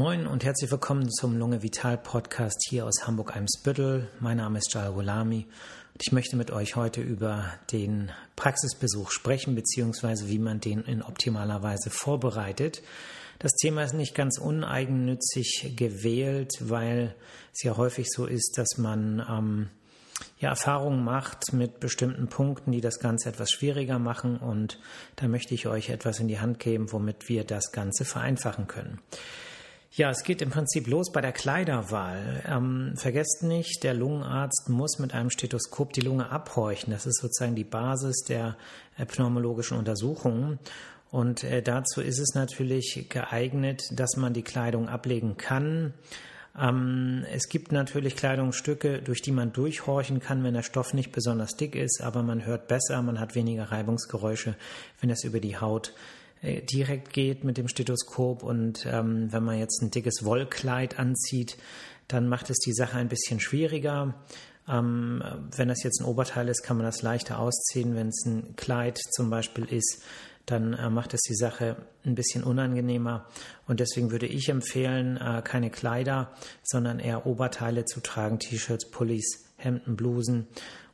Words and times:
Moin 0.00 0.26
und 0.26 0.44
herzlich 0.44 0.70
willkommen 0.70 1.10
zum 1.10 1.36
Lunge 1.36 1.62
Vital 1.62 1.98
Podcast 1.98 2.64
hier 2.70 2.86
aus 2.86 3.06
Hamburg-Eimsbüttel. 3.06 4.08
Mein 4.18 4.38
Name 4.38 4.56
ist 4.56 4.72
Jal 4.72 4.92
Gulami 4.94 5.46
und 5.92 6.00
ich 6.00 6.10
möchte 6.10 6.36
mit 6.36 6.50
euch 6.50 6.74
heute 6.74 7.02
über 7.02 7.52
den 7.70 8.10
Praxisbesuch 8.34 9.10
sprechen, 9.10 9.54
beziehungsweise 9.54 10.30
wie 10.30 10.38
man 10.38 10.58
den 10.58 10.84
in 10.84 11.02
optimaler 11.02 11.62
Weise 11.62 11.90
vorbereitet. 11.90 12.82
Das 13.40 13.52
Thema 13.52 13.82
ist 13.82 13.92
nicht 13.92 14.14
ganz 14.14 14.38
uneigennützig 14.38 15.74
gewählt, 15.76 16.54
weil 16.60 17.14
es 17.52 17.62
ja 17.62 17.76
häufig 17.76 18.06
so 18.08 18.24
ist, 18.24 18.56
dass 18.56 18.78
man 18.78 19.22
ähm, 19.28 19.68
ja, 20.38 20.48
Erfahrungen 20.48 21.04
macht 21.04 21.52
mit 21.52 21.78
bestimmten 21.78 22.28
Punkten, 22.28 22.72
die 22.72 22.80
das 22.80 23.00
Ganze 23.00 23.28
etwas 23.28 23.50
schwieriger 23.50 23.98
machen. 23.98 24.38
Und 24.38 24.80
da 25.16 25.28
möchte 25.28 25.52
ich 25.52 25.66
euch 25.66 25.90
etwas 25.90 26.20
in 26.20 26.28
die 26.28 26.40
Hand 26.40 26.58
geben, 26.58 26.90
womit 26.90 27.28
wir 27.28 27.44
das 27.44 27.70
Ganze 27.70 28.06
vereinfachen 28.06 28.66
können. 28.66 28.98
Ja, 29.92 30.10
es 30.10 30.22
geht 30.22 30.40
im 30.40 30.50
Prinzip 30.50 30.86
los 30.86 31.10
bei 31.10 31.20
der 31.20 31.32
Kleiderwahl. 31.32 32.44
Ähm, 32.46 32.92
vergesst 32.94 33.42
nicht, 33.42 33.82
der 33.82 33.92
Lungenarzt 33.92 34.68
muss 34.68 35.00
mit 35.00 35.14
einem 35.14 35.30
Stethoskop 35.30 35.92
die 35.92 36.00
Lunge 36.00 36.30
abhorchen. 36.30 36.92
Das 36.92 37.06
ist 37.06 37.20
sozusagen 37.20 37.56
die 37.56 37.64
Basis 37.64 38.22
der 38.22 38.56
äh, 38.96 39.04
pneumologischen 39.04 39.76
Untersuchungen. 39.76 40.60
Und 41.10 41.42
äh, 41.42 41.60
dazu 41.60 42.02
ist 42.02 42.20
es 42.20 42.36
natürlich 42.36 43.06
geeignet, 43.08 43.82
dass 43.90 44.16
man 44.16 44.32
die 44.32 44.44
Kleidung 44.44 44.88
ablegen 44.88 45.36
kann. 45.36 45.92
Ähm, 46.56 47.24
es 47.32 47.48
gibt 47.48 47.72
natürlich 47.72 48.14
Kleidungsstücke, 48.14 49.02
durch 49.02 49.22
die 49.22 49.32
man 49.32 49.52
durchhorchen 49.52 50.20
kann, 50.20 50.44
wenn 50.44 50.54
der 50.54 50.62
Stoff 50.62 50.94
nicht 50.94 51.10
besonders 51.10 51.56
dick 51.56 51.74
ist, 51.74 52.00
aber 52.00 52.22
man 52.22 52.46
hört 52.46 52.68
besser, 52.68 53.02
man 53.02 53.18
hat 53.18 53.34
weniger 53.34 53.72
Reibungsgeräusche, 53.72 54.54
wenn 55.00 55.10
es 55.10 55.24
über 55.24 55.40
die 55.40 55.56
Haut 55.56 55.88
äh, 55.88 56.19
direkt 56.42 57.12
geht 57.12 57.44
mit 57.44 57.58
dem 57.58 57.68
Stethoskop. 57.68 58.42
Und 58.42 58.86
ähm, 58.86 59.32
wenn 59.32 59.44
man 59.44 59.58
jetzt 59.58 59.82
ein 59.82 59.90
dickes 59.90 60.24
Wollkleid 60.24 60.98
anzieht, 60.98 61.56
dann 62.08 62.28
macht 62.28 62.50
es 62.50 62.58
die 62.58 62.72
Sache 62.72 62.98
ein 62.98 63.08
bisschen 63.08 63.40
schwieriger. 63.40 64.14
Ähm, 64.68 65.22
wenn 65.56 65.68
das 65.68 65.82
jetzt 65.82 66.00
ein 66.00 66.06
Oberteil 66.06 66.48
ist, 66.48 66.62
kann 66.62 66.76
man 66.76 66.86
das 66.86 67.02
leichter 67.02 67.38
ausziehen. 67.38 67.94
Wenn 67.94 68.08
es 68.08 68.24
ein 68.24 68.56
Kleid 68.56 68.98
zum 69.12 69.30
Beispiel 69.30 69.64
ist, 69.64 70.02
dann 70.46 70.72
äh, 70.74 70.90
macht 70.90 71.14
es 71.14 71.20
die 71.20 71.34
Sache 71.34 71.76
ein 72.04 72.14
bisschen 72.14 72.42
unangenehmer. 72.42 73.26
Und 73.66 73.80
deswegen 73.80 74.10
würde 74.10 74.26
ich 74.26 74.48
empfehlen, 74.48 75.16
äh, 75.16 75.42
keine 75.42 75.70
Kleider, 75.70 76.32
sondern 76.62 76.98
eher 76.98 77.26
Oberteile 77.26 77.84
zu 77.84 78.00
tragen, 78.00 78.38
T-Shirts, 78.38 78.90
Pullis, 78.90 79.44
Hemden, 79.56 79.96
Blusen 79.96 80.46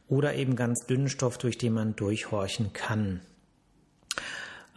oder 0.09 0.35
eben 0.35 0.57
ganz 0.57 0.87
dünnen 0.87 1.09
Stoff, 1.09 1.39
durch 1.39 1.59
den 1.59 1.73
man 1.73 1.97
durchhorchen 1.97 2.73
kann. 2.73 3.21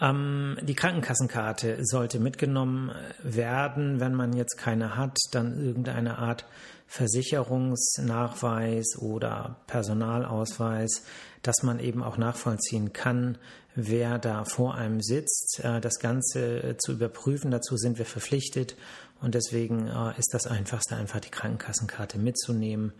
Ähm, 0.02 0.58
die 0.62 0.76
Krankenkassenkarte 0.76 1.86
sollte 1.86 2.20
mitgenommen 2.20 2.92
werden, 3.24 4.00
wenn 4.00 4.14
man 4.16 4.32
jetzt 4.34 4.58
keine 4.58 4.96
hat, 4.96 5.18
dann 5.32 5.60
irgendeine 5.60 6.20
Art 6.20 6.46
Versicherungsnachweis 6.88 8.98
oder 8.98 9.58
Personalausweis, 9.68 11.04
dass 11.44 11.62
man 11.64 11.80
eben 11.80 12.04
auch 12.04 12.18
nachvollziehen 12.18 12.94
kann, 12.94 13.38
wer 13.76 14.18
da 14.18 14.44
vor 14.44 14.76
einem 14.76 15.02
sitzt. 15.02 15.62
Äh, 15.64 15.82
das 15.82 16.00
Ganze 16.00 16.64
äh, 16.64 16.78
zu 16.78 16.94
überprüfen, 16.94 17.52
dazu 17.52 17.78
sind 17.78 17.98
wir 17.98 18.06
verpflichtet 18.06 18.76
und 19.22 19.36
deswegen 19.36 19.88
äh, 19.88 20.18
ist 20.18 20.34
das 20.34 20.48
Einfachste 20.48 20.96
einfach 20.96 21.20
die 21.20 21.30
Krankenkassenkarte 21.30 22.18
mitzunehmen. 22.18 22.94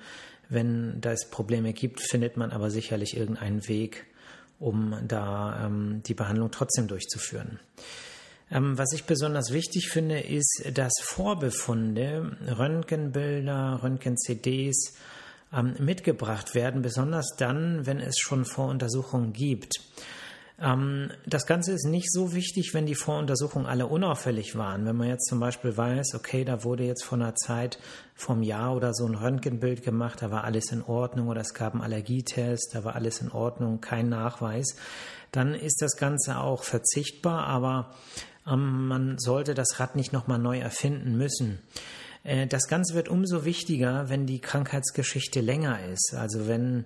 Wenn 0.50 1.02
es 1.04 1.30
Probleme 1.30 1.74
gibt, 1.74 2.02
findet 2.02 2.38
man 2.38 2.52
aber 2.52 2.72
sicherlich 2.72 3.16
irgendeinen 3.16 3.68
Weg, 3.68 4.08
um 4.60 4.96
da 5.08 5.66
ähm, 5.66 6.04
die 6.06 6.14
Behandlung 6.14 6.52
trotzdem 6.52 6.88
durchzuführen. 6.88 7.60
Ähm, 8.52 8.78
was 8.78 8.94
ich 8.94 9.06
besonders 9.06 9.52
wichtig 9.52 9.90
finde, 9.90 10.20
ist, 10.20 10.64
dass 10.74 10.94
Vorbefunde, 11.02 12.38
Röntgenbilder, 12.58 13.80
Röntgen-CDs 13.84 14.96
ähm, 15.54 15.76
mitgebracht 15.80 16.56
werden, 16.56 16.82
besonders 16.82 17.36
dann, 17.38 17.86
wenn 17.86 18.00
es 18.00 18.18
schon 18.20 18.46
Voruntersuchungen 18.46 19.34
gibt. 19.34 19.80
Ähm, 20.62 21.12
das 21.26 21.46
Ganze 21.46 21.72
ist 21.72 21.86
nicht 21.86 22.12
so 22.12 22.34
wichtig, 22.34 22.74
wenn 22.74 22.86
die 22.86 22.96
Voruntersuchungen 22.96 23.68
alle 23.68 23.88
unauffällig 23.88 24.56
waren. 24.58 24.86
Wenn 24.86 24.96
man 24.96 25.08
jetzt 25.08 25.28
zum 25.28 25.40
Beispiel 25.40 25.76
weiß, 25.76 26.16
okay, 26.16 26.44
da 26.44 26.64
wurde 26.64 26.84
jetzt 26.84 27.04
vor 27.04 27.18
einer 27.18 27.36
Zeit, 27.36 27.80
vom 28.16 28.44
Jahr 28.44 28.76
oder 28.76 28.94
so 28.94 29.06
ein 29.06 29.16
Röntgenbild 29.16 29.84
gemacht, 29.84 30.22
da 30.22 30.32
war 30.32 30.44
alles 30.44 30.72
in 30.72 30.84
Ordnung 30.84 31.30
oder 31.30 31.42
es 31.42 31.54
gab 31.54 31.74
einen 31.74 31.84
Allergietest, 31.84 32.72
da 32.74 32.84
war 32.84 32.96
alles 32.96 33.22
in 33.22 33.32
Ordnung, 33.32 33.80
kein 33.80 34.10
Nachweis, 34.10 34.76
dann 35.32 35.56
ist 35.56 35.82
das 35.82 35.96
Ganze 35.96 36.40
auch 36.40 36.64
verzichtbar, 36.64 37.48
aber 37.48 37.92
ähm, 38.48 38.88
man 38.88 39.18
sollte 39.20 39.54
das 39.54 39.80
Rad 39.80 39.96
nicht 39.96 40.12
nochmal 40.12 40.40
neu 40.40 40.60
erfinden 40.60 41.18
müssen. 41.18 41.60
Äh, 42.24 42.48
das 42.48 42.68
Ganze 42.68 42.94
wird 42.96 43.08
umso 43.08 43.46
wichtiger, 43.46 44.10
wenn 44.10 44.26
die 44.26 44.40
Krankheitsgeschichte 44.40 45.40
länger 45.40 45.80
ist. 45.94 46.14
Also 46.16 46.48
wenn 46.48 46.86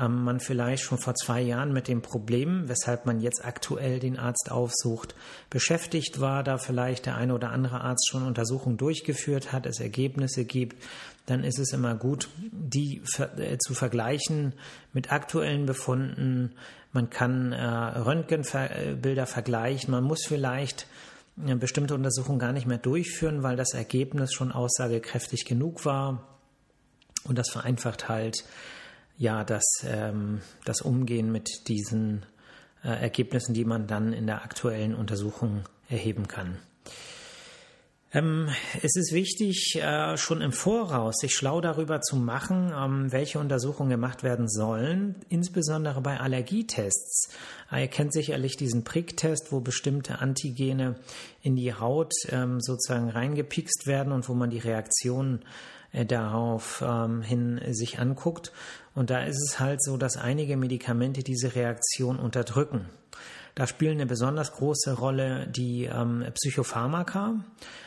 ähm, 0.00 0.24
man 0.24 0.40
vielleicht 0.40 0.82
schon 0.82 0.98
vor 0.98 1.14
zwei 1.14 1.40
Jahren 1.40 1.72
mit 1.72 1.88
dem 1.88 2.02
Problem, 2.02 2.68
weshalb 2.68 3.06
man 3.06 3.20
jetzt 3.20 3.44
aktuell 3.44 3.98
den 3.98 4.18
Arzt 4.18 4.50
aufsucht, 4.50 5.14
beschäftigt 5.50 6.20
war, 6.20 6.42
da 6.42 6.58
vielleicht 6.58 7.06
der 7.06 7.16
eine 7.16 7.34
oder 7.34 7.50
andere 7.50 7.82
Arzt 7.82 8.08
schon 8.10 8.26
Untersuchungen 8.26 8.76
durchgeführt 8.76 9.52
hat, 9.52 9.66
es 9.66 9.80
Ergebnisse 9.80 10.44
gibt, 10.44 10.82
dann 11.26 11.44
ist 11.44 11.58
es 11.58 11.72
immer 11.72 11.94
gut, 11.94 12.28
die 12.50 13.02
äh, 13.36 13.58
zu 13.58 13.74
vergleichen 13.74 14.54
mit 14.92 15.12
aktuellen 15.12 15.66
Befunden. 15.66 16.52
Man 16.92 17.10
kann 17.10 17.52
äh, 17.52 17.64
Röntgenbilder 17.64 19.26
vergleichen. 19.26 19.90
Man 19.92 20.04
muss 20.04 20.24
vielleicht 20.26 20.86
eine 21.40 21.56
bestimmte 21.56 21.94
Untersuchung 21.94 22.38
gar 22.38 22.52
nicht 22.52 22.66
mehr 22.66 22.78
durchführen, 22.78 23.42
weil 23.42 23.56
das 23.56 23.74
Ergebnis 23.74 24.32
schon 24.32 24.50
aussagekräftig 24.50 25.44
genug 25.44 25.84
war. 25.84 26.26
Und 27.24 27.38
das 27.38 27.50
vereinfacht 27.50 28.08
halt 28.08 28.44
ja 29.20 29.44
das, 29.44 29.84
ähm, 29.84 30.40
das 30.64 30.80
Umgehen 30.80 31.30
mit 31.30 31.68
diesen 31.68 32.24
äh, 32.82 32.88
Ergebnissen, 32.88 33.52
die 33.52 33.66
man 33.66 33.86
dann 33.86 34.14
in 34.14 34.26
der 34.26 34.42
aktuellen 34.42 34.94
Untersuchung 34.94 35.64
erheben 35.88 36.26
kann. 36.26 36.56
Ähm, 38.12 38.48
es 38.82 38.96
ist 38.96 39.12
wichtig, 39.12 39.76
äh, 39.76 40.16
schon 40.16 40.40
im 40.40 40.52
Voraus 40.52 41.16
sich 41.20 41.34
schlau 41.34 41.60
darüber 41.60 42.00
zu 42.00 42.16
machen, 42.16 42.72
ähm, 42.74 43.12
welche 43.12 43.38
Untersuchungen 43.38 43.90
gemacht 43.90 44.22
werden 44.22 44.48
sollen, 44.48 45.16
insbesondere 45.28 46.00
bei 46.00 46.18
Allergietests. 46.18 47.28
Ihr 47.70 47.88
kennt 47.88 48.14
sicherlich 48.14 48.56
diesen 48.56 48.84
Pricktest, 48.84 49.52
wo 49.52 49.60
bestimmte 49.60 50.18
Antigene 50.18 50.96
in 51.42 51.56
die 51.56 51.74
Haut 51.74 52.14
ähm, 52.30 52.58
sozusagen 52.60 53.10
reingepikst 53.10 53.86
werden 53.86 54.12
und 54.12 54.28
wo 54.30 54.34
man 54.34 54.50
die 54.50 54.58
Reaktionen 54.58 55.44
äh, 55.92 56.06
darauf 56.06 56.82
ähm, 56.84 57.22
hin 57.22 57.60
sich 57.70 57.98
anguckt. 57.98 58.52
Und 59.00 59.08
da 59.08 59.22
ist 59.22 59.42
es 59.42 59.58
halt 59.58 59.82
so, 59.82 59.96
dass 59.96 60.18
einige 60.18 60.58
Medikamente 60.58 61.22
diese 61.22 61.54
Reaktion 61.54 62.18
unterdrücken. 62.18 62.84
Da 63.54 63.66
spielen 63.66 63.92
eine 63.92 64.04
besonders 64.04 64.52
große 64.52 64.92
Rolle 64.92 65.46
die 65.48 65.86
ähm, 65.86 66.26
Psychopharmaka. 66.34 67.42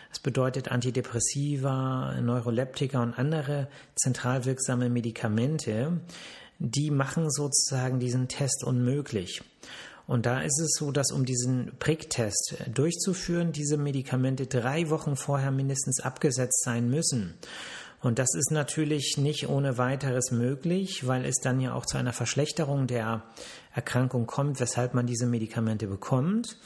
Das 0.10 0.18
bedeutet 0.18 0.72
Antidepressiva, 0.72 2.20
Neuroleptika 2.20 3.04
und 3.04 3.14
andere 3.14 3.68
zentral 3.94 4.46
wirksame 4.46 4.90
Medikamente. 4.90 6.00
Die 6.58 6.90
machen 6.90 7.30
sozusagen 7.30 8.00
diesen 8.00 8.28
Test 8.28 8.64
unmöglich. 8.64 9.44
Und 10.08 10.26
da 10.26 10.42
ist 10.42 10.60
es 10.60 10.72
so, 10.80 10.92
dass 10.92 11.12
um 11.12 11.26
diesen 11.26 11.74
Pricktest 11.78 12.56
durchzuführen, 12.74 13.52
diese 13.52 13.78
Medikamente 13.78 14.48
drei 14.48 14.90
Wochen 14.90 15.16
vorher 15.16 15.52
mindestens 15.52 16.00
abgesetzt 16.00 16.64
sein 16.64 16.90
müssen. 16.90 17.36
Und 18.04 18.20
das 18.20 18.36
ist 18.36 18.52
natürlich 18.52 19.16
nicht 19.18 19.48
ohne 19.48 19.78
weiteres 19.78 20.32
möglich, 20.32 21.08
weil 21.08 21.24
es 21.24 21.38
dann 21.42 21.62
ja 21.62 21.74
auch 21.74 21.86
zu 21.86 21.98
einer 21.98 22.12
Verschlechterung 22.12 22.86
der 22.86 23.24
Erkrankung 23.74 24.28
kommt, 24.28 24.60
weshalb 24.60 24.94
man 24.94 25.08
diese 25.08 25.26
Medikamente 25.26 25.88
bekommt. 25.88 26.58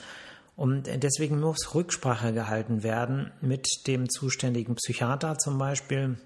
Und 0.55 0.87
deswegen 0.87 1.39
muss 1.39 1.75
Rücksprache 1.75 2.33
gehalten 2.33 2.81
werden 2.81 3.31
mit 3.39 3.67
dem 3.85 4.09
zuständigen 4.09 4.73
Psychiater 4.75 5.37
zum 5.37 5.59
Beispiel 5.59 6.17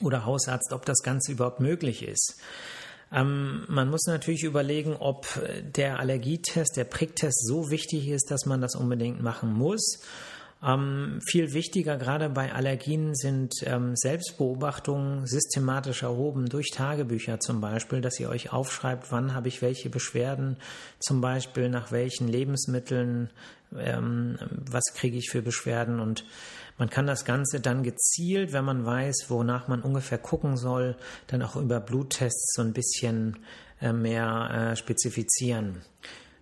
oder 0.00 0.24
Hausarzt, 0.24 0.72
ob 0.72 0.86
das 0.86 1.02
Ganze 1.02 1.32
überhaupt 1.32 1.58
möglich 1.58 2.04
ist. 2.04 2.40
Ähm, 3.12 3.64
man 3.68 3.90
muss 3.90 4.06
natürlich 4.06 4.44
überlegen, 4.44 4.94
ob 4.94 5.26
der 5.74 5.98
Allergietest, 5.98 6.76
der 6.76 6.84
Pricktest 6.84 7.48
so 7.48 7.72
wichtig 7.72 8.06
ist, 8.06 8.30
dass 8.30 8.46
man 8.46 8.60
das 8.60 8.76
unbedingt 8.76 9.20
machen 9.20 9.52
muss 9.52 9.98
ähm, 10.62 11.20
viel 11.24 11.54
wichtiger 11.54 11.96
gerade 11.96 12.28
bei 12.28 12.52
Allergien 12.52 13.14
sind 13.14 13.54
ähm, 13.64 13.96
Selbstbeobachtungen 13.96 15.26
systematisch 15.26 16.02
erhoben 16.02 16.48
durch 16.48 16.70
Tagebücher 16.70 17.40
zum 17.40 17.60
Beispiel, 17.60 18.02
dass 18.02 18.20
ihr 18.20 18.28
euch 18.28 18.52
aufschreibt, 18.52 19.10
wann 19.10 19.34
habe 19.34 19.48
ich 19.48 19.62
welche 19.62 19.88
Beschwerden, 19.88 20.58
zum 20.98 21.22
Beispiel 21.22 21.70
nach 21.70 21.92
welchen 21.92 22.28
Lebensmitteln, 22.28 23.30
ähm, 23.74 24.38
was 24.70 24.84
kriege 24.94 25.16
ich 25.16 25.30
für 25.30 25.40
Beschwerden 25.40 25.98
und 25.98 26.24
man 26.76 26.88
kann 26.88 27.06
das 27.06 27.26
Ganze 27.26 27.60
dann 27.60 27.82
gezielt, 27.82 28.52
wenn 28.52 28.64
man 28.64 28.86
weiß, 28.86 29.26
wonach 29.28 29.68
man 29.68 29.82
ungefähr 29.82 30.16
gucken 30.16 30.56
soll, 30.56 30.96
dann 31.26 31.42
auch 31.42 31.56
über 31.56 31.78
Bluttests 31.78 32.54
so 32.54 32.62
ein 32.62 32.72
bisschen 32.72 33.38
äh, 33.80 33.92
mehr 33.92 34.72
äh, 34.72 34.76
spezifizieren. 34.76 35.82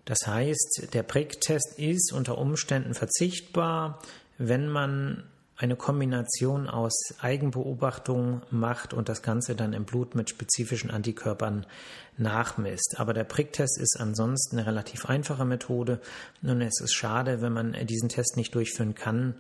Das 0.09 0.27
heißt, 0.27 0.89
der 0.95 1.03
Pricktest 1.03 1.79
ist 1.79 2.15
unter 2.15 2.39
Umständen 2.39 2.95
verzichtbar, 2.95 3.99
wenn 4.39 4.67
man 4.67 5.25
eine 5.55 5.77
Kombination 5.77 6.67
aus 6.67 6.95
Eigenbeobachtung 7.21 8.41
macht 8.51 8.95
und 8.95 9.11
das 9.11 9.21
Ganze 9.21 9.55
dann 9.55 9.75
im 9.75 9.85
Blut 9.85 10.15
mit 10.15 10.31
spezifischen 10.31 10.91
Antikörpern 10.91 11.67
nachmisst. 12.17 12.95
Aber 12.99 13.13
der 13.13 13.25
Pricktest 13.25 13.79
ist 13.79 14.01
ansonsten 14.01 14.57
eine 14.57 14.67
relativ 14.67 15.05
einfache 15.05 15.45
Methode 15.45 16.01
und 16.43 16.63
es 16.63 16.81
ist 16.81 16.95
schade, 16.95 17.43
wenn 17.43 17.53
man 17.53 17.77
diesen 17.87 18.09
Test 18.09 18.39
nicht 18.39 18.55
durchführen 18.55 18.95
kann, 18.95 19.35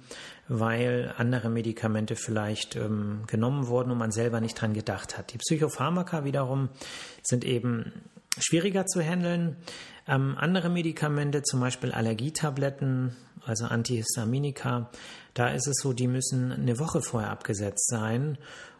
weil 0.48 1.14
andere 1.16 1.48
Medikamente 1.48 2.14
vielleicht 2.14 2.76
ähm, 2.76 3.22
genommen 3.26 3.68
wurden 3.68 3.90
und 3.92 3.98
man 3.98 4.12
selber 4.12 4.42
nicht 4.42 4.60
dran 4.60 4.74
gedacht 4.74 5.16
hat. 5.16 5.32
Die 5.32 5.38
Psychopharmaka 5.38 6.24
wiederum 6.24 6.68
sind 7.22 7.46
eben 7.46 7.90
schwieriger 8.40 8.86
zu 8.86 9.02
handeln. 9.02 9.56
Ähm, 10.06 10.36
andere 10.38 10.68
Medikamente, 10.68 11.42
zum 11.42 11.60
Beispiel 11.60 11.92
Allergietabletten, 11.92 13.16
also 13.44 13.66
Antihistaminika, 13.66 14.90
da 15.34 15.48
ist 15.48 15.68
es 15.68 15.76
so, 15.82 15.92
die 15.92 16.08
müssen 16.08 16.52
eine 16.52 16.78
Woche 16.78 17.00
vorher 17.00 17.30
abgesetzt 17.30 17.88
sein. 17.88 18.38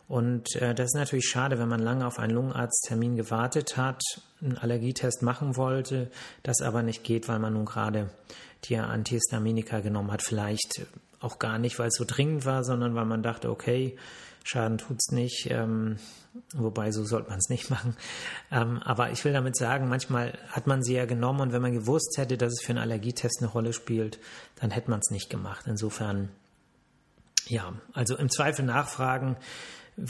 Und 0.08 0.56
äh, 0.56 0.74
das 0.74 0.86
ist 0.86 0.96
natürlich 0.96 1.28
schade, 1.28 1.58
wenn 1.58 1.68
man 1.68 1.80
lange 1.80 2.06
auf 2.06 2.18
einen 2.18 2.34
Lungenarzttermin 2.34 3.16
gewartet 3.16 3.76
hat, 3.76 4.02
einen 4.40 4.56
Allergietest 4.56 5.22
machen 5.22 5.56
wollte, 5.56 6.10
das 6.42 6.62
aber 6.62 6.82
nicht 6.82 7.04
geht, 7.04 7.28
weil 7.28 7.38
man 7.38 7.52
nun 7.52 7.66
gerade 7.66 8.10
die 8.64 8.76
Antihistaminika 8.78 9.80
genommen 9.80 10.10
hat. 10.10 10.22
Vielleicht 10.22 10.86
auch 11.20 11.38
gar 11.38 11.58
nicht, 11.58 11.78
weil 11.78 11.88
es 11.88 11.96
so 11.96 12.04
dringend 12.06 12.46
war, 12.46 12.64
sondern 12.64 12.94
weil 12.94 13.04
man 13.04 13.22
dachte, 13.22 13.50
okay, 13.50 13.96
Schaden 14.50 14.78
tut's 14.78 15.10
nicht. 15.10 15.50
Ähm, 15.50 15.96
wobei 16.54 16.90
so 16.90 17.04
sollte 17.04 17.28
man 17.28 17.38
es 17.38 17.50
nicht 17.50 17.68
machen. 17.70 17.94
Ähm, 18.50 18.82
aber 18.82 19.10
ich 19.10 19.22
will 19.24 19.34
damit 19.34 19.56
sagen, 19.56 19.88
manchmal 19.88 20.38
hat 20.48 20.66
man 20.66 20.82
sie 20.82 20.94
ja 20.94 21.04
genommen 21.04 21.40
und 21.40 21.52
wenn 21.52 21.60
man 21.60 21.74
gewusst 21.74 22.16
hätte, 22.16 22.38
dass 22.38 22.54
es 22.54 22.62
für 22.62 22.70
einen 22.70 22.78
Allergietest 22.78 23.42
eine 23.42 23.50
Rolle 23.50 23.74
spielt, 23.74 24.18
dann 24.56 24.70
hätte 24.70 24.90
man 24.90 25.00
es 25.00 25.10
nicht 25.10 25.28
gemacht. 25.28 25.66
Insofern, 25.66 26.30
ja, 27.46 27.74
also 27.92 28.16
im 28.16 28.30
Zweifel 28.30 28.64
nachfragen. 28.64 29.36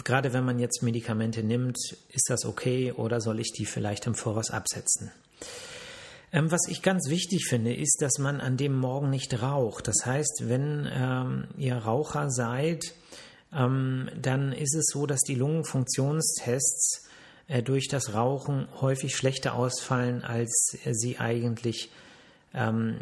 Gerade 0.05 0.33
wenn 0.33 0.45
man 0.45 0.61
jetzt 0.61 0.85
Medikamente 0.85 1.43
nimmt, 1.43 1.77
ist 2.11 2.29
das 2.29 2.45
okay 2.45 2.93
oder 2.93 3.21
soll 3.21 3.41
ich 3.41 3.51
die 3.53 3.67
vielleicht 3.67 4.07
im 4.07 4.15
Voraus 4.15 4.53
absetzen? 4.53 5.11
Ähm, 6.31 6.53
was 6.53 6.69
ich 6.69 6.83
ganz 6.83 7.09
wichtig 7.09 7.47
finde, 7.49 7.75
ist, 7.75 8.03
dass 8.03 8.19
man 8.19 8.41
an 8.41 8.57
dem 8.57 8.77
Morgen 8.77 9.11
nicht 9.11 9.43
raucht. 9.43 9.89
Das 9.89 10.07
heißt, 10.07 10.45
wenn 10.45 10.89
ähm, 10.93 11.49
ihr 11.57 11.77
Raucher 11.77 12.31
seid, 12.31 12.95
ähm, 13.53 14.11
dann 14.21 14.53
ist 14.53 14.75
es 14.75 14.87
so, 14.93 15.07
dass 15.07 15.21
die 15.21 15.35
Lungenfunktionstests 15.35 17.09
äh, 17.49 17.63
durch 17.63 17.89
das 17.89 18.15
Rauchen 18.15 18.69
häufig 18.81 19.17
schlechter 19.17 19.55
ausfallen, 19.55 20.23
als 20.23 20.77
äh, 20.85 20.93
sie 20.93 21.19
eigentlich 21.19 21.91
ähm, 22.55 22.99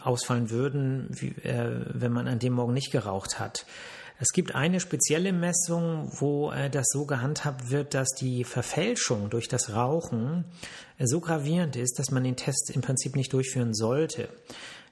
ausfallen 0.00 0.50
würden, 0.50 1.08
wie, 1.10 1.28
äh, 1.42 1.84
wenn 1.92 2.12
man 2.12 2.28
an 2.28 2.38
dem 2.38 2.54
Morgen 2.54 2.74
nicht 2.74 2.92
geraucht 2.92 3.38
hat. 3.38 3.66
Es 4.18 4.30
gibt 4.32 4.54
eine 4.54 4.80
spezielle 4.80 5.32
Messung, 5.32 6.10
wo 6.18 6.50
äh, 6.50 6.70
das 6.70 6.86
so 6.88 7.04
gehandhabt 7.04 7.70
wird, 7.70 7.92
dass 7.92 8.08
die 8.18 8.44
Verfälschung 8.44 9.28
durch 9.28 9.48
das 9.48 9.74
Rauchen 9.74 10.44
äh, 10.98 11.06
so 11.06 11.20
gravierend 11.20 11.76
ist, 11.76 11.98
dass 11.98 12.10
man 12.10 12.24
den 12.24 12.36
Test 12.36 12.70
im 12.74 12.80
Prinzip 12.80 13.14
nicht 13.14 13.32
durchführen 13.32 13.74
sollte. 13.74 14.28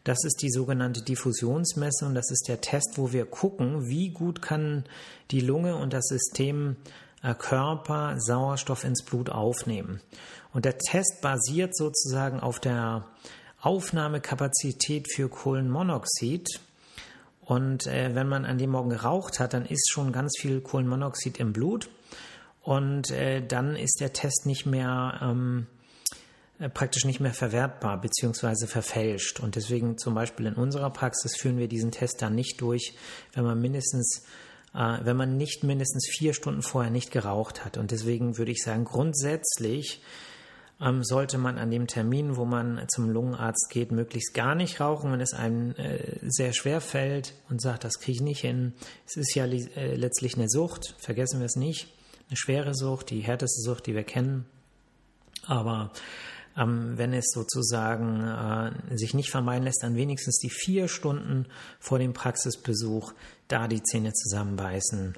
Das 0.04 0.22
ist 0.24 0.42
die 0.42 0.50
sogenannte 0.50 1.02
Diffusionsmessung. 1.02 2.14
Das 2.14 2.30
ist 2.30 2.48
der 2.48 2.60
Test, 2.60 2.92
wo 2.96 3.12
wir 3.12 3.24
gucken, 3.24 3.88
wie 3.88 4.10
gut 4.10 4.42
kann 4.42 4.84
die 5.30 5.40
Lunge 5.40 5.76
und 5.76 5.94
das 5.94 6.06
System 6.08 6.76
äh, 7.22 7.34
Körper 7.34 8.16
Sauerstoff 8.18 8.84
ins 8.84 9.02
Blut 9.02 9.30
aufnehmen. 9.30 10.00
Und 10.52 10.66
der 10.66 10.76
Test 10.76 11.22
basiert 11.22 11.74
sozusagen 11.74 12.40
auf 12.40 12.60
der 12.60 13.06
Aufnahmekapazität 13.62 15.10
für 15.10 15.30
Kohlenmonoxid. 15.30 16.60
Und 17.44 17.86
äh, 17.86 18.14
wenn 18.14 18.28
man 18.28 18.44
an 18.44 18.58
dem 18.58 18.70
Morgen 18.70 18.90
geraucht 18.90 19.40
hat, 19.40 19.54
dann 19.54 19.66
ist 19.66 19.90
schon 19.90 20.12
ganz 20.12 20.34
viel 20.38 20.60
Kohlenmonoxid 20.60 21.38
im 21.38 21.52
Blut. 21.52 21.90
Und 22.62 23.10
äh, 23.10 23.46
dann 23.46 23.76
ist 23.76 24.00
der 24.00 24.12
Test 24.12 24.46
nicht 24.46 24.64
mehr 24.64 25.20
ähm, 25.22 25.66
äh, 26.58 26.70
praktisch 26.70 27.04
nicht 27.04 27.20
mehr 27.20 27.34
verwertbar 27.34 28.00
bzw. 28.00 28.66
verfälscht. 28.66 29.40
Und 29.40 29.56
deswegen 29.56 29.98
zum 29.98 30.14
Beispiel 30.14 30.46
in 30.46 30.54
unserer 30.54 30.90
Praxis 30.90 31.36
führen 31.36 31.58
wir 31.58 31.68
diesen 31.68 31.90
Test 31.90 32.22
dann 32.22 32.34
nicht 32.34 32.60
durch, 32.60 32.94
wenn 33.34 33.44
man 33.44 33.60
mindestens 33.60 34.24
äh, 34.74 34.98
wenn 35.02 35.16
man 35.16 35.36
nicht 35.36 35.64
mindestens 35.64 36.08
vier 36.08 36.34
Stunden 36.34 36.62
vorher 36.62 36.90
nicht 36.90 37.10
geraucht 37.10 37.64
hat. 37.64 37.76
Und 37.76 37.90
deswegen 37.90 38.38
würde 38.38 38.52
ich 38.52 38.62
sagen, 38.62 38.84
grundsätzlich 38.84 40.02
ähm, 40.80 41.04
sollte 41.04 41.38
man 41.38 41.58
an 41.58 41.70
dem 41.70 41.86
Termin, 41.86 42.36
wo 42.36 42.44
man 42.44 42.84
zum 42.88 43.10
Lungenarzt 43.10 43.68
geht, 43.70 43.92
möglichst 43.92 44.34
gar 44.34 44.54
nicht 44.54 44.80
rauchen, 44.80 45.12
wenn 45.12 45.20
es 45.20 45.32
einem 45.32 45.72
äh, 45.72 46.18
sehr 46.22 46.52
schwer 46.52 46.80
fällt 46.80 47.34
und 47.48 47.60
sagt, 47.60 47.84
das 47.84 48.00
kriege 48.00 48.16
ich 48.16 48.22
nicht 48.22 48.40
hin. 48.40 48.74
Es 49.06 49.16
ist 49.16 49.34
ja 49.34 49.44
äh, 49.44 49.94
letztlich 49.94 50.36
eine 50.36 50.48
Sucht, 50.48 50.94
vergessen 50.98 51.40
wir 51.40 51.46
es 51.46 51.56
nicht. 51.56 51.88
Eine 52.28 52.36
schwere 52.36 52.74
Sucht, 52.74 53.10
die 53.10 53.20
härteste 53.20 53.60
Sucht, 53.60 53.86
die 53.86 53.94
wir 53.94 54.04
kennen. 54.04 54.46
Aber 55.46 55.92
ähm, 56.56 56.96
wenn 56.96 57.12
es 57.12 57.26
sozusagen 57.32 58.22
äh, 58.90 58.96
sich 58.96 59.14
nicht 59.14 59.30
vermeiden 59.30 59.64
lässt, 59.64 59.82
dann 59.82 59.96
wenigstens 59.96 60.38
die 60.38 60.50
vier 60.50 60.88
Stunden 60.88 61.46
vor 61.78 61.98
dem 61.98 62.12
Praxisbesuch 62.12 63.12
da 63.48 63.68
die 63.68 63.82
Zähne 63.82 64.12
zusammenbeißen 64.12 65.14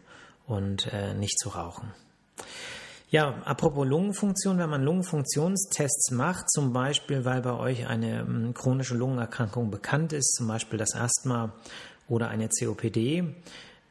und 0.46 0.92
äh, 0.92 1.14
nicht 1.14 1.38
zu 1.38 1.50
rauchen. 1.50 1.92
Ja, 3.08 3.40
apropos 3.44 3.86
Lungenfunktion, 3.86 4.58
wenn 4.58 4.68
man 4.68 4.82
Lungenfunktionstests 4.82 6.10
macht, 6.10 6.50
zum 6.50 6.72
Beispiel, 6.72 7.24
weil 7.24 7.40
bei 7.40 7.52
euch 7.52 7.86
eine 7.86 8.20
ähm, 8.20 8.52
chronische 8.52 8.96
Lungenerkrankung 8.96 9.70
bekannt 9.70 10.12
ist, 10.12 10.34
zum 10.34 10.48
Beispiel 10.48 10.76
das 10.76 10.96
Asthma 10.96 11.52
oder 12.08 12.28
eine 12.28 12.48
COPD, 12.48 13.32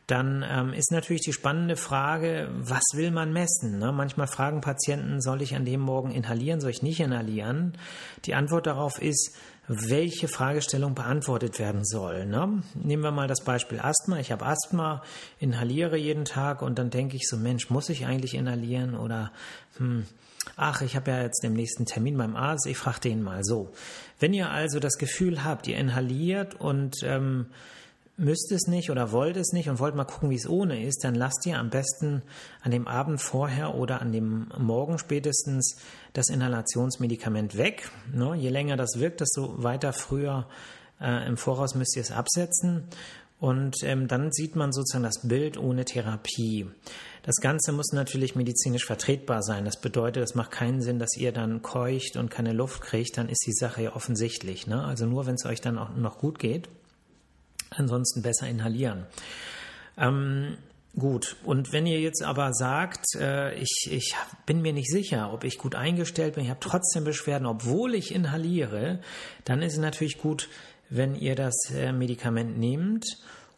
dann 0.07 0.45
ähm, 0.47 0.73
ist 0.73 0.91
natürlich 0.91 1.21
die 1.21 1.31
spannende 1.31 1.77
Frage, 1.77 2.49
was 2.59 2.83
will 2.93 3.09
man 3.09 3.31
messen? 3.31 3.79
Ne? 3.79 3.93
Manchmal 3.93 4.27
fragen 4.27 4.59
Patienten, 4.59 5.21
soll 5.21 5.41
ich 5.41 5.55
an 5.55 5.63
dem 5.63 5.79
Morgen 5.79 6.11
inhalieren, 6.11 6.59
soll 6.59 6.71
ich 6.71 6.83
nicht 6.83 6.99
inhalieren? 6.99 7.77
Die 8.25 8.35
Antwort 8.35 8.67
darauf 8.67 9.01
ist, 9.01 9.33
welche 9.67 10.27
Fragestellung 10.27 10.93
beantwortet 10.93 11.59
werden 11.59 11.83
soll. 11.83 12.25
Ne? 12.25 12.61
Nehmen 12.75 13.03
wir 13.03 13.11
mal 13.11 13.27
das 13.27 13.43
Beispiel 13.43 13.79
Asthma. 13.79 14.19
Ich 14.19 14.31
habe 14.31 14.45
Asthma, 14.45 15.01
inhaliere 15.39 15.97
jeden 15.97 16.25
Tag 16.25 16.61
und 16.61 16.77
dann 16.77 16.89
denke 16.89 17.15
ich 17.15 17.27
so, 17.27 17.37
Mensch, 17.37 17.69
muss 17.69 17.89
ich 17.89 18.05
eigentlich 18.05 18.35
inhalieren 18.35 18.95
oder 18.95 19.31
hm, 19.77 20.05
ach, 20.55 20.81
ich 20.81 20.95
habe 20.95 21.11
ja 21.11 21.21
jetzt 21.23 21.43
den 21.43 21.53
nächsten 21.53 21.85
Termin 21.85 22.17
beim 22.17 22.35
Arzt, 22.35 22.67
ich 22.67 22.77
frage 22.77 23.01
den 23.01 23.23
mal 23.23 23.43
so. 23.43 23.71
Wenn 24.19 24.33
ihr 24.33 24.49
also 24.49 24.79
das 24.79 24.97
Gefühl 24.97 25.43
habt, 25.43 25.67
ihr 25.67 25.77
inhaliert 25.77 26.55
und 26.55 26.97
ähm, 27.03 27.47
müsst 28.17 28.51
es 28.51 28.67
nicht 28.67 28.89
oder 28.91 29.11
wollt 29.11 29.35
es 29.35 29.51
nicht 29.51 29.69
und 29.69 29.79
wollt 29.79 29.95
mal 29.95 30.05
gucken, 30.05 30.29
wie 30.29 30.35
es 30.35 30.47
ohne 30.47 30.83
ist, 30.83 31.03
dann 31.03 31.15
lasst 31.15 31.45
ihr 31.45 31.59
am 31.59 31.69
besten 31.69 32.21
an 32.61 32.71
dem 32.71 32.87
Abend 32.87 33.21
vorher 33.21 33.75
oder 33.75 34.01
an 34.01 34.11
dem 34.11 34.47
Morgen 34.57 34.97
spätestens 34.97 35.77
das 36.13 36.29
Inhalationsmedikament 36.29 37.57
weg. 37.57 37.89
Ne? 38.13 38.35
Je 38.35 38.49
länger 38.49 38.77
das 38.77 38.99
wirkt, 38.99 39.21
desto 39.21 39.61
weiter 39.61 39.91
früher 39.91 40.47
äh, 41.01 41.27
im 41.27 41.35
Voraus 41.35 41.75
müsst 41.75 41.95
ihr 41.95 42.01
es 42.01 42.11
absetzen. 42.11 42.85
Und 43.37 43.83
ähm, 43.83 44.07
dann 44.07 44.31
sieht 44.31 44.55
man 44.55 44.71
sozusagen 44.71 45.03
das 45.03 45.27
Bild 45.27 45.57
ohne 45.57 45.83
Therapie. 45.83 46.67
Das 47.23 47.35
Ganze 47.41 47.73
muss 47.73 47.91
natürlich 47.91 48.35
medizinisch 48.35 48.85
vertretbar 48.85 49.43
sein. 49.43 49.65
Das 49.65 49.81
bedeutet, 49.81 50.23
es 50.23 50.35
macht 50.35 50.51
keinen 50.51 50.81
Sinn, 50.81 50.99
dass 50.99 51.17
ihr 51.17 51.33
dann 51.33 51.61
keucht 51.61 52.15
und 52.15 52.31
keine 52.31 52.53
Luft 52.53 52.81
kriegt. 52.81 53.17
Dann 53.17 53.27
ist 53.27 53.45
die 53.45 53.53
Sache 53.53 53.83
ja 53.83 53.95
offensichtlich. 53.95 54.67
Ne? 54.67 54.81
Also 54.85 55.05
nur, 55.05 55.25
wenn 55.25 55.35
es 55.35 55.45
euch 55.45 55.59
dann 55.59 55.77
auch 55.77 55.93
noch 55.97 56.17
gut 56.17 56.39
geht. 56.39 56.69
Ansonsten 57.69 58.21
besser 58.21 58.47
inhalieren. 58.47 59.05
Ähm, 59.97 60.57
Gut, 60.97 61.35
und 61.43 61.73
wenn 61.73 61.85
ihr 61.85 61.99
jetzt 61.99 62.23
aber 62.23 62.53
sagt, 62.53 63.03
äh, 63.19 63.53
ich, 63.55 63.89
ich 63.91 64.15
bin 64.45 64.61
mir 64.61 64.71
nicht 64.71 64.89
sicher, 64.89 65.33
ob 65.33 65.43
ich 65.43 65.57
gut 65.57 65.75
eingestellt 65.75 66.35
bin, 66.35 66.45
ich 66.45 66.49
habe 66.49 66.61
trotzdem 66.61 67.03
Beschwerden, 67.03 67.45
obwohl 67.45 67.95
ich 67.95 68.15
inhaliere, 68.15 68.99
dann 69.43 69.61
ist 69.61 69.73
es 69.73 69.79
natürlich 69.79 70.19
gut, 70.19 70.47
wenn 70.89 71.15
ihr 71.15 71.35
das 71.35 71.53
äh, 71.73 71.91
Medikament 71.91 72.57
nehmt 72.57 73.05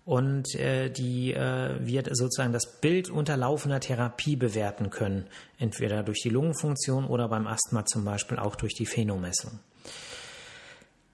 und 0.04 0.56
äh, 0.56 0.90
die 0.90 1.34
äh, 1.34 1.76
wir 1.80 2.04
sozusagen 2.12 2.54
das 2.54 2.80
Bild 2.82 3.12
unterlaufender 3.12 3.82
Therapie 3.82 4.36
bewerten 4.36 4.90
können, 4.90 5.28
entweder 5.60 6.02
durch 6.02 6.22
die 6.24 6.30
Lungenfunktion 6.30 7.06
oder 7.06 7.28
beim 7.28 7.46
Asthma 7.46 7.86
zum 7.86 8.04
Beispiel 8.04 8.40
auch 8.40 8.56
durch 8.56 8.74
die 8.74 8.88
Phenomessung. 8.88 9.60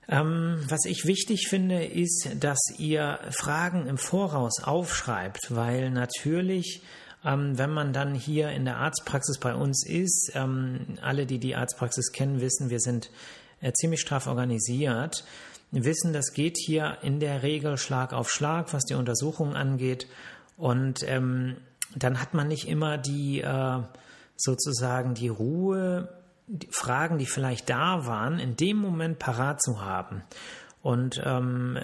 Ähm, 0.08 0.60
was 0.68 0.86
ich 0.86 1.06
wichtig 1.06 1.48
finde, 1.48 1.86
ist, 1.86 2.30
dass 2.40 2.60
ihr 2.78 3.20
Fragen 3.32 3.88
im 3.88 3.98
Voraus 3.98 4.62
aufschreibt, 4.62 5.56
weil 5.56 5.92
natürlich, 5.92 6.84
ähm, 7.24 7.58
wenn 7.58 7.72
man 7.72 7.94
dann 7.94 8.14
hier 8.14 8.50
in 8.50 8.66
der 8.66 8.78
Arztpraxis 8.78 9.38
bei 9.40 9.56
uns 9.56 9.86
ist, 9.88 10.32
ähm, 10.36 10.98
alle, 11.02 11.26
die 11.26 11.40
die 11.40 11.56
Arztpraxis 11.56 12.12
kennen, 12.12 12.42
wissen, 12.42 12.70
wir 12.70 12.80
sind 12.80 13.12
äh, 13.62 13.72
ziemlich 13.72 14.02
straff 14.02 14.28
organisiert, 14.28 15.24
wissen, 15.72 16.14
das 16.14 16.34
geht 16.34 16.58
hier 16.58 16.98
in 17.02 17.20
der 17.20 17.42
Regel 17.42 17.78
Schlag 17.78 18.14
auf 18.14 18.30
Schlag, 18.30 18.74
was 18.74 18.84
die 18.84 18.94
Untersuchung 18.94 19.56
angeht. 19.56 20.08
Und 20.58 21.02
ähm, 21.08 21.58
dann 21.96 22.22
hat 22.22 22.34
man 22.34 22.48
nicht 22.48 22.68
immer 22.68 22.98
die 22.98 23.42
äh, 23.42 23.80
sozusagen 24.36 25.14
die 25.14 25.30
Ruhe, 25.30 26.10
Fragen, 26.72 27.18
die 27.18 27.26
vielleicht 27.26 27.70
da 27.70 28.06
waren, 28.06 28.40
in 28.40 28.56
dem 28.56 28.78
Moment 28.78 29.20
parat 29.20 29.62
zu 29.62 29.82
haben. 29.82 30.24
Und 30.82 31.22
ähm, 31.24 31.78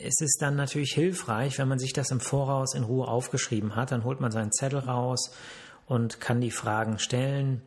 es 0.00 0.20
ist 0.20 0.38
dann 0.40 0.54
natürlich 0.54 0.92
hilfreich, 0.92 1.58
wenn 1.58 1.66
man 1.66 1.80
sich 1.80 1.92
das 1.92 2.12
im 2.12 2.20
Voraus 2.20 2.74
in 2.74 2.84
Ruhe 2.84 3.08
aufgeschrieben 3.08 3.74
hat. 3.74 3.90
Dann 3.90 4.04
holt 4.04 4.20
man 4.20 4.30
seinen 4.30 4.52
Zettel 4.52 4.78
raus 4.78 5.34
und 5.86 6.20
kann 6.20 6.40
die 6.40 6.52
Fragen 6.52 7.00
stellen. 7.00 7.62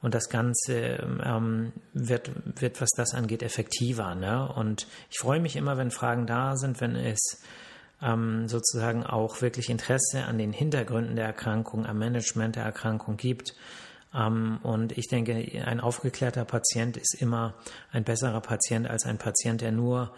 Und 0.00 0.14
das 0.14 0.30
Ganze 0.30 1.20
ähm, 1.22 1.72
wird, 1.92 2.30
wird, 2.60 2.80
was 2.80 2.90
das 2.96 3.14
angeht, 3.14 3.42
effektiver. 3.42 4.14
Ne? 4.14 4.50
Und 4.52 4.88
ich 5.10 5.18
freue 5.18 5.38
mich 5.38 5.54
immer, 5.54 5.76
wenn 5.76 5.90
Fragen 5.90 6.26
da 6.26 6.56
sind, 6.56 6.80
wenn 6.80 6.96
es 6.96 7.40
ähm, 8.02 8.48
sozusagen 8.48 9.04
auch 9.04 9.42
wirklich 9.42 9.68
Interesse 9.70 10.24
an 10.24 10.38
den 10.38 10.52
Hintergründen 10.52 11.14
der 11.14 11.26
Erkrankung, 11.26 11.86
am 11.86 11.98
Management 11.98 12.56
der 12.56 12.64
Erkrankung 12.64 13.16
gibt. 13.16 13.54
Ähm, 14.14 14.58
und 14.62 14.96
ich 14.96 15.08
denke, 15.08 15.34
ein 15.64 15.80
aufgeklärter 15.80 16.44
Patient 16.44 16.96
ist 16.96 17.14
immer 17.20 17.54
ein 17.90 18.04
besserer 18.04 18.40
Patient 18.40 18.88
als 18.88 19.04
ein 19.04 19.18
Patient, 19.18 19.60
der 19.60 19.72
nur 19.72 20.12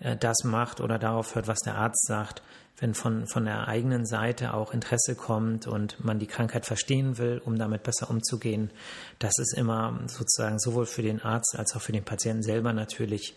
äh, 0.00 0.16
das 0.16 0.44
macht 0.44 0.80
oder 0.80 0.98
darauf 0.98 1.34
hört, 1.34 1.48
was 1.48 1.60
der 1.60 1.76
Arzt 1.76 2.06
sagt. 2.06 2.42
Wenn 2.78 2.94
von, 2.94 3.26
von 3.26 3.44
der 3.44 3.68
eigenen 3.68 4.06
Seite 4.06 4.54
auch 4.54 4.72
Interesse 4.72 5.14
kommt 5.14 5.66
und 5.66 6.02
man 6.02 6.18
die 6.18 6.26
Krankheit 6.26 6.64
verstehen 6.64 7.18
will, 7.18 7.42
um 7.44 7.58
damit 7.58 7.82
besser 7.82 8.08
umzugehen, 8.08 8.70
das 9.18 9.32
ist 9.38 9.52
immer 9.52 10.00
sozusagen 10.06 10.58
sowohl 10.58 10.86
für 10.86 11.02
den 11.02 11.20
Arzt 11.20 11.58
als 11.58 11.76
auch 11.76 11.82
für 11.82 11.92
den 11.92 12.04
Patienten 12.04 12.42
selber 12.42 12.72
natürlich 12.72 13.36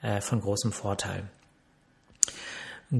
äh, 0.00 0.20
von 0.20 0.40
großem 0.40 0.70
Vorteil. 0.70 1.24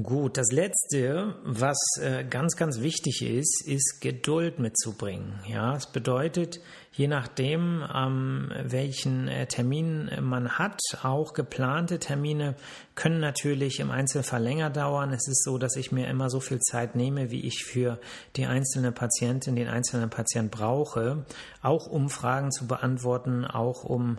Gut, 0.03 0.35
das 0.37 0.51
letzte, 0.51 1.35
was 1.45 1.77
äh, 2.01 2.25
ganz, 2.25 2.57
ganz 2.57 2.81
wichtig 2.81 3.21
ist, 3.21 3.65
ist 3.65 4.01
Geduld 4.01 4.59
mitzubringen. 4.59 5.39
Ja, 5.47 5.75
es 5.75 5.85
bedeutet, 5.87 6.59
je 6.91 7.07
nachdem, 7.07 7.81
ähm, 7.93 8.51
welchen 8.61 9.29
äh, 9.29 9.45
Termin 9.45 10.11
man 10.21 10.57
hat, 10.57 10.81
auch 11.03 11.33
geplante 11.33 11.99
Termine 11.99 12.55
können 12.95 13.21
natürlich 13.21 13.79
im 13.79 13.89
Einzelfall 13.89 14.43
länger 14.43 14.69
dauern. 14.69 15.13
Es 15.13 15.29
ist 15.29 15.45
so, 15.45 15.57
dass 15.57 15.77
ich 15.77 15.93
mir 15.93 16.09
immer 16.09 16.29
so 16.29 16.41
viel 16.41 16.59
Zeit 16.59 16.95
nehme, 16.95 17.31
wie 17.31 17.45
ich 17.45 17.63
für 17.63 17.97
die 18.35 18.47
einzelne 18.47 18.91
Patientin, 18.91 19.55
den 19.55 19.69
einzelnen 19.69 20.09
Patient 20.09 20.51
brauche, 20.51 21.25
auch 21.61 21.87
um 21.87 22.09
Fragen 22.09 22.51
zu 22.51 22.67
beantworten, 22.67 23.45
auch 23.45 23.85
um 23.85 24.17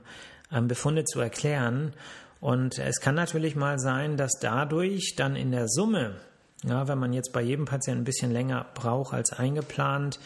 ähm, 0.51 0.69
Befunde 0.69 1.05
zu 1.05 1.21
erklären. 1.21 1.93
Und 2.47 2.79
es 2.79 3.01
kann 3.01 3.17
natürlich 3.17 3.57
mal 3.57 3.81
sein, 3.81 4.17
dass 4.17 4.39
dadurch 4.41 5.17
dann 5.17 5.35
in 5.35 5.51
der 5.51 5.67
Summe, 5.67 6.15
ja, 6.63 6.87
wenn 6.87 6.97
man 6.97 7.13
jetzt 7.13 7.33
bei 7.33 7.43
jedem 7.43 7.65
Patienten 7.65 8.03
ein 8.03 8.05
bisschen 8.05 8.31
länger 8.31 8.67
braucht 8.73 9.13
als 9.13 9.33
eingeplant, 9.33 10.21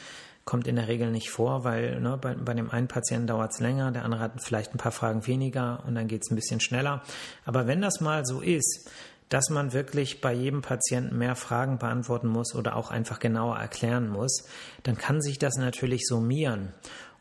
kommt 0.44 0.66
in 0.66 0.76
der 0.76 0.86
Regel 0.86 1.10
nicht 1.12 1.30
vor, 1.30 1.64
weil 1.64 1.98
ne, 1.98 2.18
bei, 2.20 2.34
bei 2.34 2.52
dem 2.52 2.70
einen 2.70 2.88
Patienten 2.88 3.26
dauert 3.26 3.52
es 3.54 3.60
länger, 3.60 3.90
der 3.90 4.04
andere 4.04 4.20
hat 4.20 4.32
vielleicht 4.44 4.74
ein 4.74 4.78
paar 4.78 4.92
Fragen 4.92 5.26
weniger 5.26 5.82
und 5.86 5.94
dann 5.94 6.08
geht 6.08 6.20
es 6.20 6.30
ein 6.30 6.34
bisschen 6.34 6.60
schneller. 6.60 7.02
Aber 7.46 7.66
wenn 7.66 7.80
das 7.80 8.02
mal 8.02 8.26
so 8.26 8.42
ist, 8.42 8.90
dass 9.30 9.48
man 9.48 9.72
wirklich 9.72 10.20
bei 10.20 10.34
jedem 10.34 10.60
Patienten 10.60 11.16
mehr 11.16 11.36
Fragen 11.36 11.78
beantworten 11.78 12.28
muss 12.28 12.54
oder 12.54 12.76
auch 12.76 12.90
einfach 12.90 13.18
genauer 13.18 13.56
erklären 13.56 14.10
muss, 14.10 14.44
dann 14.82 14.98
kann 14.98 15.22
sich 15.22 15.38
das 15.38 15.56
natürlich 15.56 16.02
summieren. 16.04 16.74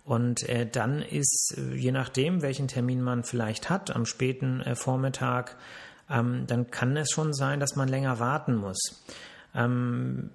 Und 0.09 0.49
äh, 0.49 0.65
dann 0.65 1.03
ist, 1.03 1.53
äh, 1.55 1.75
je 1.75 1.91
nachdem, 1.91 2.41
welchen 2.41 2.67
Termin 2.67 2.99
man 2.99 3.23
vielleicht 3.23 3.69
hat, 3.69 3.95
am 3.95 4.07
späten 4.07 4.59
äh, 4.61 4.73
Vormittag, 4.73 5.55
ähm, 6.09 6.47
dann 6.47 6.71
kann 6.71 6.97
es 6.97 7.11
schon 7.11 7.31
sein, 7.31 7.59
dass 7.59 7.75
man 7.75 7.87
länger 7.87 8.17
warten 8.17 8.55
muss. 8.55 9.05
Ähm, 9.53 10.31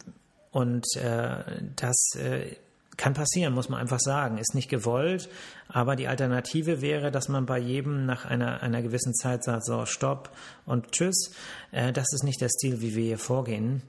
und 0.53 0.87
äh, 0.95 1.39
das 1.75 2.11
äh, 2.15 2.55
kann 2.97 3.15
passieren, 3.15 3.53
muss 3.53 3.69
man 3.69 3.81
einfach 3.81 3.99
sagen. 3.99 4.39
Ist 4.39 4.55
nicht 4.55 4.71
gewollt, 4.71 5.29
aber 5.67 5.97
die 5.97 6.07
Alternative 6.07 6.81
wäre, 6.81 7.11
dass 7.11 7.29
man 7.29 7.45
bei 7.45 7.59
jedem 7.59 8.07
nach 8.07 8.27
einer, 8.27 8.63
einer 8.63 8.81
gewissen 8.81 9.13
Zeit 9.13 9.43
sagt, 9.43 9.65
so, 9.65 9.87
stopp 9.87 10.31
und 10.67 10.93
tschüss. 10.93 11.33
Äh, 11.73 11.93
das 11.93 12.13
ist 12.13 12.23
nicht 12.23 12.41
der 12.41 12.49
Stil, 12.49 12.81
wie 12.81 12.95
wir 12.95 13.05
hier 13.07 13.19
vorgehen. 13.19 13.83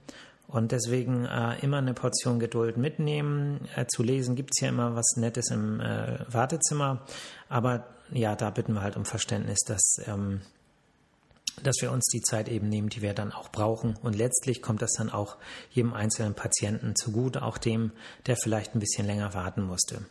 Und 0.48 0.72
deswegen 0.72 1.26
äh, 1.26 1.60
immer 1.60 1.78
eine 1.78 1.94
Portion 1.94 2.40
Geduld 2.40 2.78
mitnehmen. 2.78 3.68
Äh, 3.76 3.88
zu 3.88 4.04
lesen 4.04 4.36
gibt 4.36 4.52
es 4.54 4.62
ja 4.62 4.70
immer 4.70 4.96
was 4.96 5.16
Nettes 5.18 5.50
im 5.52 5.80
äh, 5.80 6.20
Wartezimmer. 6.32 7.02
Aber 7.50 7.88
ja, 8.12 8.36
da 8.36 8.52
bitten 8.52 8.74
wir 8.74 8.82
halt 8.82 8.96
um 8.96 9.06
Verständnis, 9.06 9.60
dass, 9.66 9.98
ähm, 10.06 10.42
dass 11.64 11.78
wir 11.82 11.92
uns 11.92 12.06
die 12.06 12.22
Zeit 12.22 12.48
eben 12.48 12.70
nehmen, 12.70 12.90
die 12.90 13.02
wir 13.02 13.14
dann 13.14 13.32
auch 13.32 13.50
brauchen. 13.50 13.98
Und 14.04 14.16
letztlich 14.16 14.62
kommt 14.62 14.82
das 14.82 14.94
dann 14.94 15.10
auch 15.10 15.38
jedem 15.72 15.94
einzelnen 15.94 16.36
Patienten 16.36 16.96
zugute, 16.96 17.42
auch 17.42 17.58
dem, 17.58 17.92
der 18.28 18.38
vielleicht 18.38 18.76
ein 18.76 18.80
bisschen 18.80 19.08
länger 19.08 19.34
warten 19.34 19.64
musste. 19.64 20.02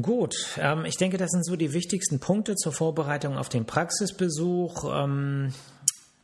Gut, 0.00 0.34
ähm, 0.58 0.86
ich 0.86 0.96
denke, 0.96 1.18
das 1.18 1.30
sind 1.30 1.44
so 1.44 1.56
die 1.56 1.74
wichtigsten 1.74 2.18
Punkte 2.18 2.54
zur 2.54 2.72
Vorbereitung 2.72 3.36
auf 3.36 3.50
den 3.50 3.66
Praxisbesuch. 3.66 4.84
Ähm, 4.90 5.52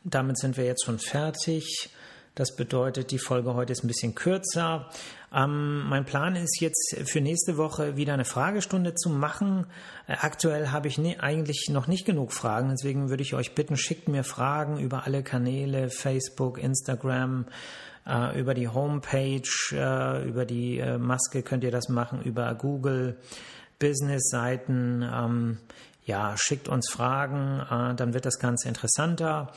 damit 0.03 0.39
sind 0.39 0.57
wir 0.57 0.65
jetzt 0.65 0.85
schon 0.85 0.97
fertig. 0.97 1.91
Das 2.39 2.55
bedeutet, 2.55 3.11
die 3.11 3.19
Folge 3.19 3.53
heute 3.53 3.73
ist 3.73 3.83
ein 3.83 3.89
bisschen 3.89 4.15
kürzer. 4.15 4.89
Ähm, 5.35 5.89
mein 5.89 6.05
Plan 6.05 6.37
ist 6.37 6.61
jetzt 6.61 6.95
für 7.03 7.19
nächste 7.19 7.57
Woche 7.57 7.97
wieder 7.97 8.13
eine 8.13 8.23
Fragestunde 8.23 8.95
zu 8.95 9.09
machen. 9.09 9.65
Äh, 10.07 10.13
aktuell 10.21 10.69
habe 10.69 10.87
ich 10.87 10.97
nie, 10.97 11.19
eigentlich 11.19 11.67
noch 11.69 11.87
nicht 11.87 12.05
genug 12.05 12.31
Fragen, 12.31 12.69
deswegen 12.69 13.09
würde 13.09 13.23
ich 13.23 13.33
euch 13.33 13.55
bitten, 13.55 13.75
schickt 13.75 14.07
mir 14.07 14.23
Fragen 14.23 14.79
über 14.79 15.03
alle 15.03 15.21
Kanäle, 15.21 15.89
Facebook, 15.89 16.63
Instagram, 16.63 17.45
äh, 18.07 18.39
über 18.39 18.53
die 18.53 18.69
Homepage, 18.69 19.41
äh, 19.73 20.25
über 20.25 20.45
die 20.45 20.79
äh, 20.79 20.97
Maske 20.97 21.43
könnt 21.43 21.65
ihr 21.65 21.71
das 21.71 21.89
machen, 21.89 22.21
über 22.21 22.55
Google, 22.55 23.17
Business-Seiten. 23.79 25.01
Ähm, 25.01 25.57
ja, 26.05 26.37
schickt 26.37 26.69
uns 26.69 26.89
Fragen, 26.89 27.59
äh, 27.69 27.95
dann 27.95 28.13
wird 28.13 28.25
das 28.25 28.39
Ganze 28.39 28.69
interessanter. 28.69 29.51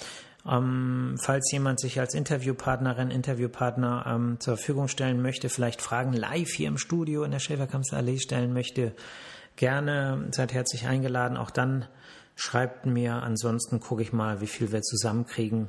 Ähm, 0.49 1.17
falls 1.21 1.51
jemand 1.53 1.81
sich 1.81 2.01
als 2.01 2.15
Interviewpartnerin, 2.15 3.11
Interviewpartner 3.11 4.05
ähm, 4.07 4.41
zur 4.41 4.57
Verfügung 4.57 4.89
stellen 4.89 5.23
möchte, 5.23 5.49
vielleicht 5.49 5.81
Fragen 5.83 6.13
live 6.13 6.51
hier 6.51 6.69
im 6.69 6.79
Studio 6.79 7.23
in 7.23 7.31
der 7.31 7.39
Schäferkampfallee 7.39 8.19
stellen 8.19 8.53
möchte, 8.53 8.93
gerne 9.57 10.29
seid 10.33 10.53
herzlich 10.53 10.87
eingeladen. 10.87 11.37
Auch 11.37 11.51
dann 11.51 11.87
schreibt 12.35 12.87
mir. 12.87 13.23
Ansonsten 13.23 13.81
gucke 13.81 14.03
ich 14.03 14.13
mal, 14.13 14.41
wie 14.41 14.47
viel 14.47 14.73
wir 14.73 14.83
zusammenkriegen. 14.83 15.69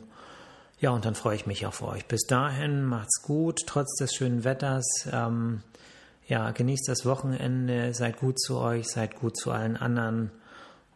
Ja, 0.79 0.89
und 0.89 1.05
dann 1.05 1.15
freue 1.15 1.35
ich 1.35 1.45
mich 1.45 1.65
auf 1.65 1.81
euch. 1.81 2.05
Bis 2.07 2.23
dahin, 2.23 2.83
macht's 2.83 3.21
gut, 3.21 3.61
trotz 3.67 3.95
des 3.97 4.13
schönen 4.13 4.43
Wetters. 4.43 5.07
Ähm, 5.11 5.61
ja, 6.27 6.51
genießt 6.51 6.87
das 6.87 7.05
Wochenende, 7.05 7.93
seid 7.93 8.17
gut 8.17 8.39
zu 8.39 8.57
euch, 8.57 8.87
seid 8.87 9.15
gut 9.15 9.37
zu 9.37 9.51
allen 9.51 9.77
anderen. 9.77 10.31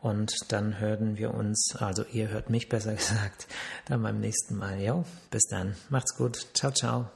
Und 0.08 0.54
dann 0.54 0.80
hören 0.80 1.18
wir 1.18 1.34
uns, 1.34 1.76
also 1.78 2.06
ihr 2.14 2.30
hört 2.30 2.50
mich 2.50 2.70
besser 2.70 2.96
gesagt, 2.96 3.48
dann 3.88 4.02
beim 4.02 4.22
nächsten 4.22 4.56
Mal. 4.56 4.80
Jo, 4.80 5.04
bis 5.32 5.44
dann. 5.50 5.76
Macht's 5.90 6.16
gut. 6.16 6.48
Ciao, 6.54 6.72
ciao. 6.72 7.12